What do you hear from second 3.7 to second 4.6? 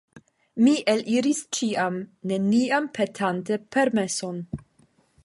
permeson.